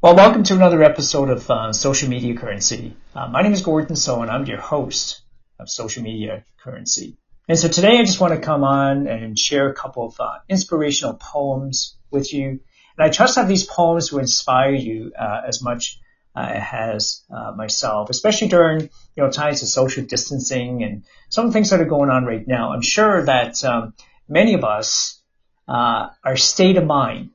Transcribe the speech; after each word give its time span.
Well, 0.00 0.14
welcome 0.14 0.44
to 0.44 0.54
another 0.54 0.84
episode 0.84 1.28
of 1.28 1.50
uh, 1.50 1.72
Social 1.72 2.08
Media 2.08 2.36
Currency. 2.36 2.96
Uh, 3.16 3.26
my 3.26 3.42
name 3.42 3.52
is 3.52 3.62
Gordon 3.62 3.96
So, 3.96 4.22
and 4.22 4.30
I'm 4.30 4.46
your 4.46 4.60
host 4.60 5.22
of 5.58 5.68
Social 5.68 6.04
Media 6.04 6.44
Currency. 6.62 7.16
And 7.48 7.58
so 7.58 7.66
today 7.66 7.98
I 7.98 8.04
just 8.04 8.20
want 8.20 8.32
to 8.32 8.40
come 8.40 8.62
on 8.62 9.08
and 9.08 9.36
share 9.36 9.68
a 9.68 9.74
couple 9.74 10.06
of 10.06 10.14
uh, 10.20 10.34
inspirational 10.48 11.14
poems 11.14 11.96
with 12.12 12.32
you. 12.32 12.48
And 12.48 12.60
I 13.00 13.08
trust 13.08 13.34
that 13.34 13.48
these 13.48 13.64
poems 13.64 14.12
will 14.12 14.20
inspire 14.20 14.72
you 14.72 15.10
uh, 15.18 15.40
as 15.44 15.64
much 15.64 15.98
uh, 16.36 16.46
as 16.48 17.24
uh, 17.28 17.50
myself, 17.56 18.08
especially 18.08 18.46
during 18.46 18.82
you 18.82 18.90
know 19.16 19.32
times 19.32 19.62
of 19.62 19.68
social 19.68 20.04
distancing 20.04 20.84
and 20.84 21.06
some 21.28 21.46
of 21.46 21.50
the 21.50 21.54
things 21.54 21.70
that 21.70 21.80
are 21.80 21.86
going 21.86 22.10
on 22.10 22.24
right 22.24 22.46
now. 22.46 22.72
I'm 22.72 22.82
sure 22.82 23.24
that 23.24 23.64
um, 23.64 23.94
many 24.28 24.54
of 24.54 24.62
us, 24.62 25.20
our 25.66 26.36
state 26.36 26.76
of 26.76 26.86
mind 26.86 27.30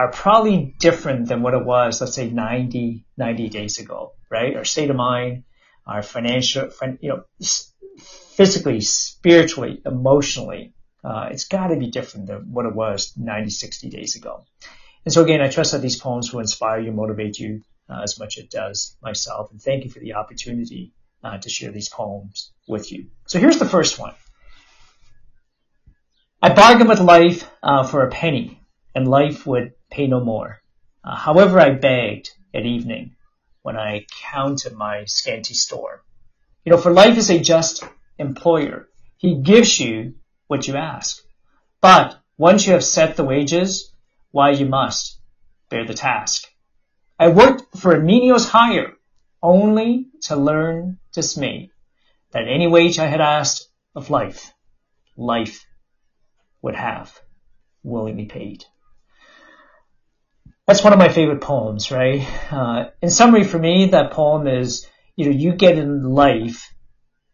are 0.00 0.10
probably 0.10 0.74
different 0.78 1.28
than 1.28 1.42
what 1.42 1.52
it 1.52 1.62
was, 1.62 2.00
let's 2.00 2.14
say 2.14 2.30
90, 2.30 3.04
90 3.18 3.48
days 3.50 3.78
ago, 3.78 4.14
right? 4.30 4.56
Our 4.56 4.64
state 4.64 4.88
of 4.88 4.96
mind, 4.96 5.44
our 5.86 6.02
financial, 6.02 6.70
you 7.00 7.10
know, 7.10 7.24
physically, 7.98 8.80
spiritually, 8.80 9.82
emotionally, 9.84 10.72
uh, 11.04 11.28
it's 11.30 11.44
got 11.44 11.66
to 11.66 11.76
be 11.76 11.90
different 11.90 12.28
than 12.28 12.50
what 12.50 12.64
it 12.64 12.74
was 12.74 13.12
90, 13.18 13.50
60 13.50 13.90
days 13.90 14.16
ago. 14.16 14.46
And 15.04 15.12
so 15.12 15.22
again, 15.22 15.42
I 15.42 15.48
trust 15.48 15.72
that 15.72 15.82
these 15.82 16.00
poems 16.00 16.32
will 16.32 16.40
inspire 16.40 16.80
you, 16.80 16.92
motivate 16.92 17.38
you 17.38 17.60
uh, 17.90 18.00
as 18.02 18.18
much 18.18 18.38
as 18.38 18.44
it 18.44 18.50
does 18.50 18.96
myself. 19.02 19.50
And 19.50 19.60
thank 19.60 19.84
you 19.84 19.90
for 19.90 20.00
the 20.00 20.14
opportunity 20.14 20.94
uh, 21.22 21.36
to 21.36 21.50
share 21.50 21.72
these 21.72 21.90
poems 21.90 22.52
with 22.66 22.90
you. 22.90 23.08
So 23.26 23.38
here's 23.38 23.58
the 23.58 23.68
first 23.68 23.98
one. 23.98 24.14
I 26.40 26.54
bargained 26.54 26.88
with 26.88 27.00
life 27.00 27.46
uh, 27.62 27.82
for 27.82 28.06
a 28.06 28.10
penny, 28.10 28.62
and 28.94 29.06
life 29.06 29.46
would 29.46 29.72
pay 29.90 30.06
no 30.06 30.20
more. 30.20 30.62
Uh, 31.04 31.16
however, 31.16 31.60
I 31.60 31.70
begged 31.70 32.30
at 32.54 32.66
evening 32.66 33.16
when 33.62 33.76
I 33.76 34.06
counted 34.30 34.74
my 34.74 35.04
scanty 35.04 35.54
store. 35.54 36.02
You 36.64 36.72
know, 36.72 36.78
for 36.78 36.92
life 36.92 37.16
is 37.16 37.30
a 37.30 37.38
just 37.38 37.84
employer. 38.18 38.88
He 39.16 39.36
gives 39.36 39.78
you 39.80 40.14
what 40.46 40.66
you 40.66 40.76
ask. 40.76 41.22
But 41.80 42.18
once 42.36 42.66
you 42.66 42.72
have 42.72 42.84
set 42.84 43.16
the 43.16 43.24
wages, 43.24 43.92
why 44.30 44.50
you 44.50 44.66
must 44.66 45.18
bear 45.68 45.84
the 45.84 45.94
task. 45.94 46.46
I 47.18 47.28
worked 47.28 47.78
for 47.78 47.94
a 47.94 48.00
menial's 48.00 48.48
hire 48.48 48.94
only 49.42 50.06
to 50.22 50.36
learn 50.36 50.98
dismay 51.12 51.70
that 52.32 52.48
any 52.48 52.66
wage 52.66 52.98
I 52.98 53.06
had 53.06 53.20
asked 53.20 53.68
of 53.94 54.10
life, 54.10 54.52
life 55.16 55.66
would 56.62 56.76
have 56.76 57.18
willingly 57.82 58.26
paid. 58.26 58.64
That's 60.70 60.84
one 60.84 60.92
of 60.92 61.00
my 61.00 61.08
favorite 61.08 61.40
poems, 61.40 61.90
right? 61.90 62.24
Uh, 62.48 62.90
in 63.02 63.10
summary, 63.10 63.42
for 63.42 63.58
me, 63.58 63.86
that 63.86 64.12
poem 64.12 64.46
is, 64.46 64.86
you 65.16 65.24
know, 65.24 65.32
you 65.32 65.52
get 65.52 65.76
in 65.76 66.04
life 66.04 66.72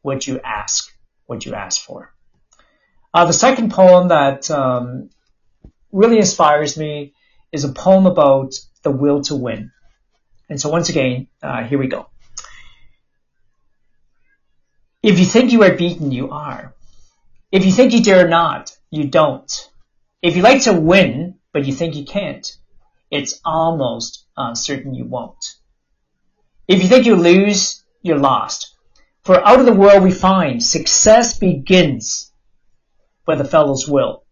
what 0.00 0.26
you 0.26 0.40
ask, 0.42 0.90
what 1.26 1.44
you 1.44 1.52
ask 1.52 1.82
for. 1.82 2.14
Uh, 3.12 3.26
the 3.26 3.34
second 3.34 3.72
poem 3.72 4.08
that 4.08 4.50
um, 4.50 5.10
really 5.92 6.16
inspires 6.16 6.78
me 6.78 7.12
is 7.52 7.64
a 7.64 7.72
poem 7.72 8.06
about 8.06 8.54
the 8.82 8.90
will 8.90 9.20
to 9.24 9.36
win. 9.36 9.70
And 10.48 10.58
so 10.58 10.70
once 10.70 10.88
again, 10.88 11.26
uh, 11.42 11.62
here 11.64 11.78
we 11.78 11.88
go. 11.88 12.06
If 15.02 15.18
you 15.18 15.26
think 15.26 15.52
you 15.52 15.62
are 15.62 15.74
beaten, 15.74 16.10
you 16.10 16.30
are. 16.30 16.74
If 17.52 17.66
you 17.66 17.72
think 17.72 17.92
you 17.92 18.02
dare 18.02 18.28
not, 18.28 18.74
you 18.90 19.08
don't. 19.08 19.70
If 20.22 20.36
you 20.36 20.42
like 20.42 20.62
to 20.62 20.72
win, 20.72 21.34
but 21.52 21.66
you 21.66 21.74
think 21.74 21.96
you 21.96 22.06
can't, 22.06 22.50
it's 23.10 23.40
almost 23.44 24.26
uh, 24.36 24.54
certain 24.54 24.94
you 24.94 25.04
won't. 25.04 25.44
If 26.68 26.82
you 26.82 26.88
think 26.88 27.06
you 27.06 27.16
lose, 27.16 27.84
you're 28.02 28.18
lost. 28.18 28.74
For 29.24 29.44
out 29.46 29.60
of 29.60 29.66
the 29.66 29.72
world 29.72 30.02
we 30.02 30.12
find 30.12 30.62
success 30.62 31.38
begins 31.38 32.32
where 33.24 33.36
the 33.36 33.44
fellows 33.44 33.88
will. 33.88 34.24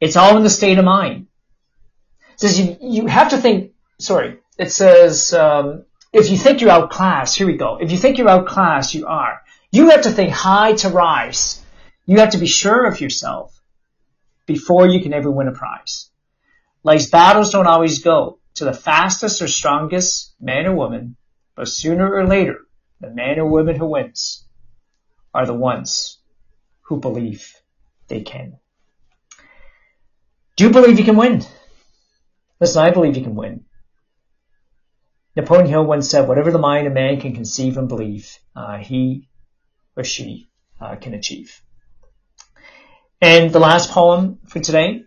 It's 0.00 0.16
all 0.16 0.36
in 0.36 0.44
the 0.44 0.50
state 0.50 0.78
of 0.78 0.84
mind. 0.84 1.26
It 2.34 2.40
says 2.40 2.60
you, 2.60 2.76
you 2.80 3.06
have 3.06 3.30
to 3.30 3.38
think, 3.38 3.72
sorry, 3.98 4.38
it 4.56 4.70
says, 4.70 5.32
um, 5.32 5.84
if 6.12 6.30
you 6.30 6.36
think 6.36 6.60
you're 6.60 6.70
outclassed, 6.70 7.36
here 7.36 7.46
we 7.46 7.56
go. 7.56 7.78
If 7.80 7.90
you 7.90 7.98
think 7.98 8.16
you're 8.16 8.28
outclassed, 8.28 8.94
you 8.94 9.06
are. 9.06 9.42
You 9.70 9.90
have 9.90 10.02
to 10.02 10.10
think 10.10 10.30
high 10.30 10.74
to 10.74 10.88
rise. 10.88 11.62
You 12.06 12.18
have 12.20 12.30
to 12.30 12.38
be 12.38 12.46
sure 12.46 12.86
of 12.86 13.00
yourself 13.00 13.60
before 14.46 14.86
you 14.86 15.02
can 15.02 15.12
ever 15.12 15.30
win 15.30 15.48
a 15.48 15.52
prize. 15.52 16.10
Life's 16.84 17.10
battles 17.10 17.50
don't 17.50 17.66
always 17.66 17.98
go 18.00 18.38
to 18.54 18.64
the 18.64 18.72
fastest 18.72 19.42
or 19.42 19.48
strongest 19.48 20.34
man 20.40 20.66
or 20.66 20.74
woman, 20.74 21.16
but 21.54 21.68
sooner 21.68 22.12
or 22.12 22.26
later, 22.26 22.58
the 23.00 23.10
man 23.10 23.38
or 23.38 23.46
woman 23.46 23.76
who 23.76 23.86
wins 23.86 24.46
are 25.34 25.46
the 25.46 25.54
ones 25.54 26.18
who 26.82 27.00
believe 27.00 27.54
they 28.08 28.22
can. 28.22 28.58
Do 30.56 30.64
you 30.64 30.70
believe 30.70 30.98
you 30.98 31.04
can 31.04 31.16
win? 31.16 31.44
Listen, 32.60 32.82
I 32.82 32.90
believe 32.90 33.16
you 33.16 33.22
can 33.22 33.36
win. 33.36 33.64
Napoleon 35.36 35.68
Hill 35.68 35.84
once 35.84 36.10
said, 36.10 36.26
whatever 36.26 36.50
the 36.50 36.58
mind 36.58 36.88
of 36.88 36.92
man 36.92 37.20
can 37.20 37.32
conceive 37.32 37.76
and 37.76 37.88
believe, 37.88 38.36
uh, 38.56 38.78
he 38.78 39.28
or 39.96 40.02
she 40.02 40.50
uh, 40.80 40.96
can 40.96 41.14
achieve. 41.14 41.60
And 43.20 43.52
the 43.52 43.60
last 43.60 43.90
poem 43.90 44.40
for 44.48 44.58
today 44.58 45.04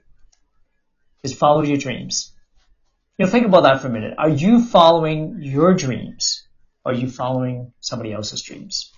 is 1.24 1.34
follow 1.34 1.64
your 1.64 1.78
dreams. 1.78 2.32
You 3.18 3.26
know, 3.26 3.32
think 3.32 3.46
about 3.46 3.64
that 3.64 3.82
for 3.82 3.88
a 3.88 3.92
minute. 3.92 4.16
Are 4.18 4.30
you 4.30 4.64
following 4.64 5.38
your 5.42 5.74
dreams? 5.74 6.48
Or 6.84 6.92
are 6.92 6.96
you 6.96 7.10
following 7.10 7.74
somebody 7.80 8.12
else's 8.12 8.42
dreams? 8.42 8.92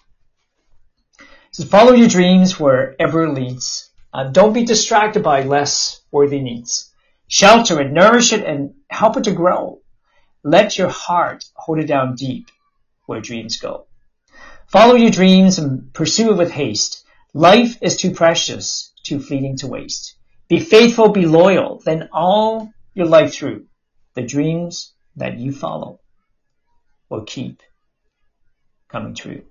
So 1.52 1.66
follow 1.66 1.94
your 1.94 2.08
dreams 2.08 2.60
wherever 2.60 3.24
it 3.26 3.34
leads. 3.34 3.90
Uh, 4.14 4.26
don't 4.26 4.54
be 4.54 4.66
distracted 4.66 5.24
by 5.24 5.44
less 5.44 6.02
worthy 6.12 6.40
needs. 6.40 6.92
Shelter 7.28 7.82
it, 7.82 7.92
nourish 7.92 8.32
it, 8.32 8.46
and 8.46 8.76
help 8.90 9.18
it 9.18 9.26
to 9.26 9.32
grow. 9.32 9.82
Let 10.44 10.78
your 10.78 10.90
heart 10.90 11.44
hold 11.56 11.80
it 11.80 11.88
down 11.88 12.16
deep 12.16 12.50
where 13.06 13.22
dreams 13.22 13.58
go. 13.58 13.88
Follow 14.68 14.96
your 14.96 15.12
dreams 15.12 15.60
and 15.60 15.94
pursue 15.94 16.32
it 16.32 16.38
with 16.38 16.52
haste. 16.52 17.04
Life 17.34 17.78
is 17.82 17.98
too 17.98 18.12
precious, 18.12 18.92
too 19.04 19.20
fleeting 19.20 19.58
to 19.58 19.68
waste. 19.68 20.16
Be 20.54 20.60
faithful, 20.60 21.10
be 21.10 21.26
loyal, 21.26 21.82
then 21.84 22.10
all 22.14 22.72
your 22.94 23.08
life 23.08 23.34
through, 23.34 23.66
the 24.14 24.22
dreams 24.22 24.94
that 25.16 25.40
you 25.40 25.52
follow 25.52 26.00
will 27.10 27.24
keep 27.24 27.64
coming 28.88 29.16
true. 29.16 29.42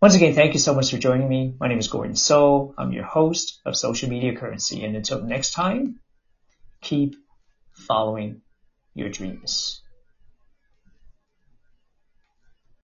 Once 0.00 0.14
again, 0.14 0.34
thank 0.34 0.54
you 0.54 0.58
so 0.58 0.72
much 0.72 0.90
for 0.90 0.96
joining 0.96 1.28
me. 1.28 1.54
My 1.60 1.68
name 1.68 1.78
is 1.78 1.88
Gordon 1.88 2.16
So. 2.16 2.74
I'm 2.78 2.90
your 2.90 3.04
host 3.04 3.60
of 3.66 3.76
Social 3.76 4.08
Media 4.08 4.34
Currency. 4.34 4.82
And 4.82 4.96
until 4.96 5.20
next 5.20 5.50
time, 5.50 6.00
keep 6.80 7.16
following 7.86 8.40
your 8.94 9.10
dreams. 9.10 9.82